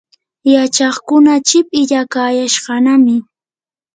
rachakkuna 0.53 1.33
chip 1.47 1.67
illaqayashqanami. 1.81 3.15